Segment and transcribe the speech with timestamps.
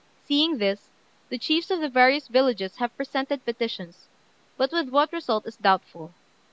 [0.23, 0.89] Seeing this,
[1.29, 4.07] the chiefs of the various villages have presented petitions,
[4.57, 6.11] but with what result is doubtful.